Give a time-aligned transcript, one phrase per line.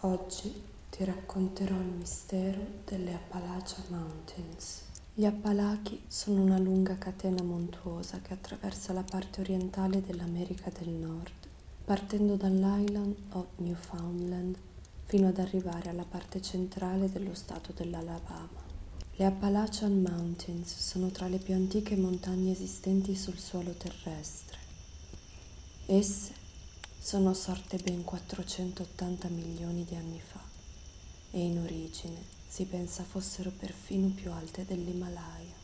[0.00, 0.52] Oggi
[0.90, 4.82] ti racconterò il mistero delle Appalachian Mountains.
[5.14, 11.30] Gli Appalachi sono una lunga catena montuosa che attraversa la parte orientale dell'America del Nord,
[11.82, 14.58] partendo dall'Island of Newfoundland
[15.06, 18.64] fino ad arrivare alla parte centrale dello stato dell'Alabama.
[19.14, 24.58] Le Appalachian Mountains sono tra le più antiche montagne esistenti sul suolo terrestre.
[25.86, 26.44] Esse
[27.06, 30.40] sono sorte ben 480 milioni di anni fa
[31.30, 35.54] e in origine si pensa fossero perfino più alte dell'Himalaya.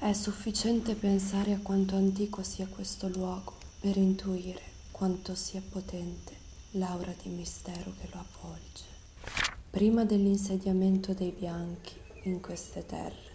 [0.00, 6.34] È sufficiente pensare a quanto antico sia questo luogo per intuire quanto sia potente
[6.72, 8.82] l'aura di mistero che lo avvolge.
[9.70, 11.94] Prima dell'insediamento dei bianchi
[12.24, 13.31] in queste terre,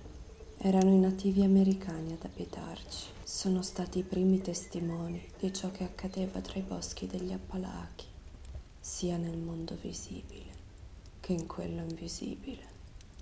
[0.60, 3.10] erano i nativi americani ad abitarci.
[3.24, 8.06] Sono stati i primi testimoni di ciò che accadeva tra i boschi degli Appalachi,
[8.80, 10.56] sia nel mondo visibile
[11.20, 12.76] che in quello invisibile.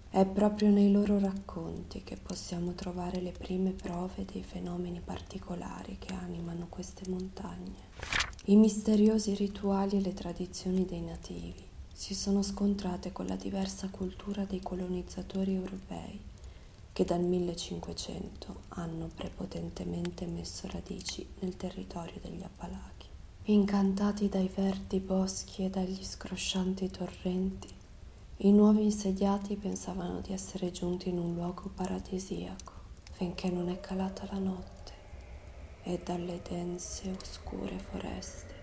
[0.09, 6.13] È proprio nei loro racconti che possiamo trovare le prime prove dei fenomeni particolari che
[6.13, 7.89] animano queste montagne.
[8.45, 14.45] I misteriosi rituali e le tradizioni dei nativi si sono scontrate con la diversa cultura
[14.45, 16.33] dei colonizzatori europei
[16.95, 23.09] che dal 1500 hanno prepotentemente messo radici nel territorio degli Appalachi.
[23.47, 27.67] Incantati dai verdi boschi e dagli scroscianti torrenti,
[28.37, 32.71] i nuovi insediati pensavano di essere giunti in un luogo paradisiaco
[33.11, 34.93] finché non è calata la notte
[35.83, 38.53] e dalle dense oscure foreste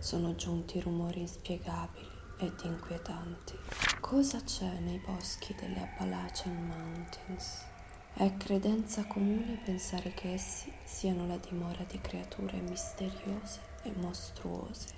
[0.00, 3.93] sono giunti rumori inspiegabili ed inquietanti.
[4.06, 7.64] Cosa c'è nei boschi delle Appalachian Mountains?
[8.12, 14.88] È credenza comune pensare che essi siano la dimora di creature misteriose e mostruose,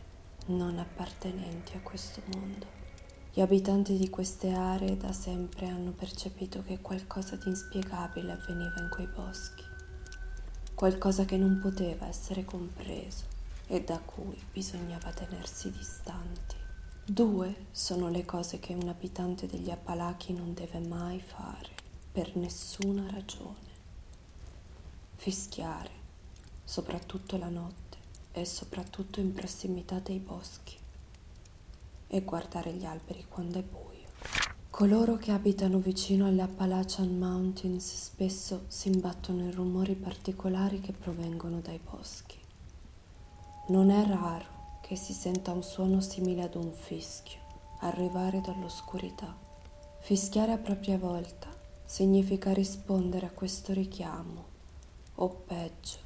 [0.46, 2.66] non appartenenti a questo mondo.
[3.32, 8.88] Gli abitanti di queste aree da sempre hanno percepito che qualcosa di inspiegabile avveniva in
[8.90, 9.64] quei boschi,
[10.74, 13.22] qualcosa che non poteva essere compreso
[13.68, 16.65] e da cui bisognava tenersi distanti.
[17.08, 21.68] Due sono le cose che un abitante degli Appalachi non deve mai fare,
[22.10, 23.54] per nessuna ragione.
[25.14, 25.90] Fischiare,
[26.64, 27.96] soprattutto la notte
[28.32, 30.76] e soprattutto in prossimità dei boschi,
[32.08, 34.08] e guardare gli alberi quando è buio.
[34.68, 41.60] Coloro che abitano vicino alle Appalachian Mountains spesso si imbattono in rumori particolari che provengono
[41.60, 42.36] dai boschi.
[43.68, 44.55] Non è raro
[44.86, 47.40] che si senta un suono simile ad un fischio
[47.80, 49.36] arrivare dall'oscurità.
[49.98, 51.48] Fischiare a propria volta
[51.84, 54.44] significa rispondere a questo richiamo,
[55.16, 55.98] o peggio,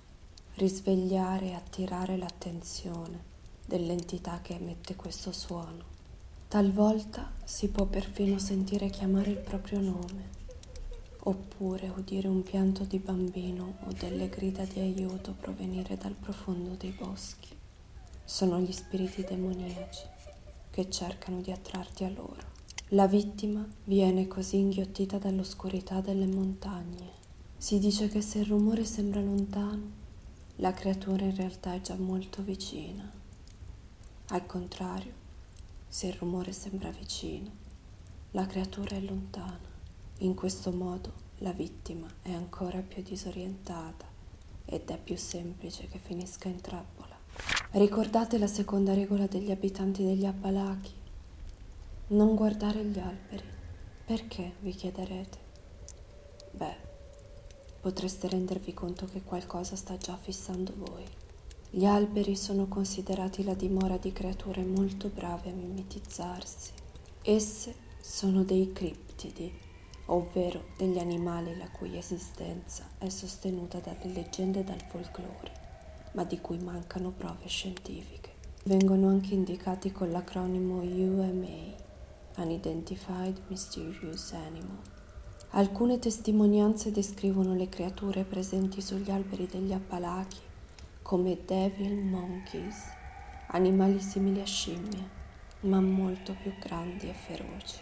[0.55, 3.23] risvegliare e attirare l'attenzione
[3.67, 5.85] dell'entità che emette questo suono.
[6.49, 10.29] Talvolta si può perfino sentire chiamare il proprio nome,
[11.25, 16.93] oppure udire un pianto di bambino o delle grida di aiuto provenire dal profondo dei
[16.93, 17.59] boschi
[18.31, 20.05] sono gli spiriti demoniaci
[20.71, 22.41] che cercano di attrarti a loro.
[22.91, 27.11] La vittima viene così inghiottita dall'oscurità delle montagne.
[27.59, 29.91] Si dice che se il rumore sembra lontano,
[30.57, 33.11] la creatura in realtà è già molto vicina.
[34.29, 35.13] Al contrario,
[35.89, 37.51] se il rumore sembra vicino,
[38.31, 39.59] la creatura è lontana.
[40.19, 44.07] In questo modo la vittima è ancora più disorientata
[44.67, 47.00] ed è più semplice che finisca in trappola.
[47.73, 50.91] Ricordate la seconda regola degli abitanti degli Appalachi?
[52.09, 53.45] Non guardare gli alberi.
[54.05, 55.39] Perché, vi chiederete?
[56.51, 56.75] Beh,
[57.81, 61.05] potreste rendervi conto che qualcosa sta già fissando voi.
[61.71, 66.73] Gli alberi sono considerati la dimora di creature molto brave a mimetizzarsi.
[67.23, 69.49] Esse sono dei criptidi,
[70.07, 75.60] ovvero degli animali la cui esistenza è sostenuta dalle leggende e dal folklore
[76.13, 78.31] ma di cui mancano prove scientifiche.
[78.65, 81.75] Vengono anche indicati con l'acronimo UMA,
[82.37, 84.79] Unidentified Mysterious Animal.
[85.51, 90.39] Alcune testimonianze descrivono le creature presenti sugli alberi degli Appalachi
[91.03, 92.77] come devil monkeys,
[93.49, 95.19] animali simili a scimmie,
[95.63, 97.79] ma molto più grandi e feroci.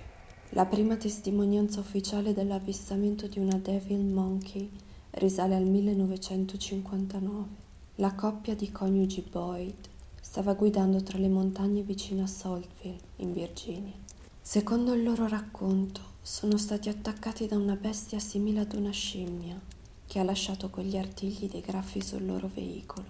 [0.50, 4.70] La prima testimonianza ufficiale dell'avvistamento di una devil monkey
[5.10, 7.67] risale al 1959
[8.00, 9.74] la coppia di coniugi Boyd
[10.20, 13.94] stava guidando tra le montagne vicino a Saltville, in Virginia.
[14.40, 19.60] Secondo il loro racconto, sono stati attaccati da una bestia simile ad una scimmia,
[20.06, 23.06] che ha lasciato con gli artigli dei graffi sul loro veicolo.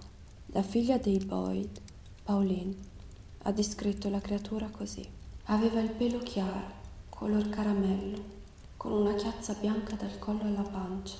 [0.52, 1.80] La figlia dei Boyd,
[2.22, 2.74] Pauline,
[3.42, 5.06] ha descritto la creatura così.
[5.44, 6.72] Aveva il pelo chiaro,
[7.10, 8.24] color caramello,
[8.78, 11.18] con una chiazza bianca dal collo alla pancia.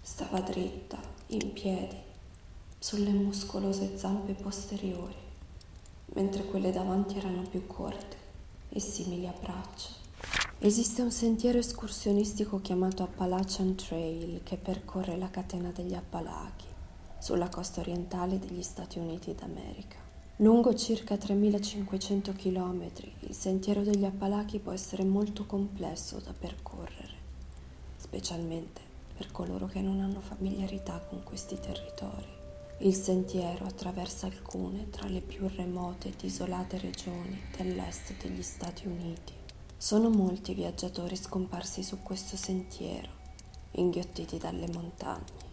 [0.00, 0.98] Stava dritta,
[1.28, 2.06] in piedi,
[2.80, 5.16] sulle muscolose zampe posteriori,
[6.14, 8.16] mentre quelle davanti erano più corte
[8.68, 9.90] e simili a braccia.
[10.60, 16.66] Esiste un sentiero escursionistico chiamato Appalachian Trail che percorre la catena degli Appalachi
[17.18, 19.96] sulla costa orientale degli Stati Uniti d'America.
[20.36, 22.90] Lungo circa 3500 km,
[23.20, 27.14] il sentiero degli Appalachi può essere molto complesso da percorrere,
[27.96, 28.80] specialmente
[29.16, 32.37] per coloro che non hanno familiarità con questi territori.
[32.80, 39.32] Il sentiero attraversa alcune tra le più remote ed isolate regioni dell'est degli Stati Uniti.
[39.76, 43.08] Sono molti i viaggiatori scomparsi su questo sentiero,
[43.72, 45.46] inghiottiti dalle montagne.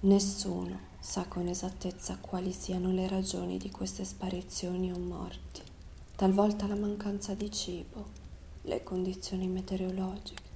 [0.00, 5.62] Nessuno sa con esattezza quali siano le ragioni di queste sparizioni o morti.
[6.14, 8.04] Talvolta la mancanza di cibo,
[8.62, 10.50] le condizioni meteorologiche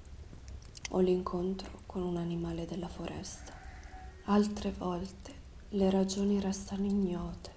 [0.91, 3.55] o l'incontro con un animale della foresta.
[4.25, 5.30] Altre volte
[5.75, 7.51] le ragioni restano ignote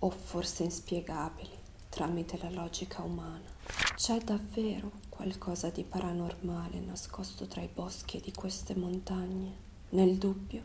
[0.00, 1.56] o forse inspiegabili
[1.88, 3.50] tramite la logica umana.
[3.96, 9.66] C'è davvero qualcosa di paranormale nascosto tra i boschi di queste montagne?
[9.90, 10.62] Nel dubbio,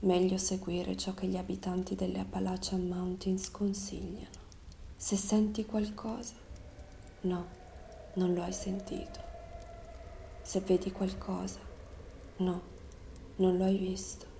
[0.00, 4.44] meglio seguire ciò che gli abitanti delle Appalachian Mountains consigliano.
[4.96, 6.36] Se senti qualcosa,
[7.22, 7.46] no,
[8.14, 9.20] non lo hai sentito.
[10.40, 11.58] Se vedi qualcosa,
[12.38, 12.62] no,
[13.36, 14.35] non lo hai visto.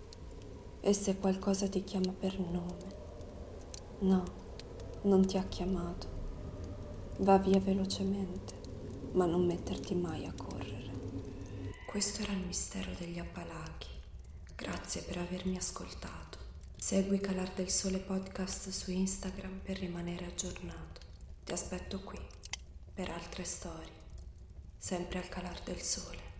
[0.87, 2.94] E se qualcosa ti chiama per nome?
[4.03, 4.23] No,
[5.03, 6.06] non ti ha chiamato.
[7.19, 8.55] Va via velocemente,
[9.15, 10.93] ma non metterti mai a correre.
[11.87, 13.88] Questo era il mistero degli Appalachi.
[14.55, 16.38] Grazie per avermi ascoltato.
[16.77, 21.00] Segui Calar del Sole podcast su Instagram per rimanere aggiornato.
[21.43, 22.21] Ti aspetto qui
[22.94, 23.91] per altre storie,
[24.79, 26.36] sempre al calar del sole.